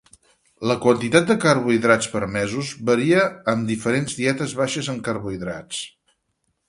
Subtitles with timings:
[0.69, 5.85] La quantitat de carbohidrats permesos varia amb diferents dietes baixes en carbohidrats.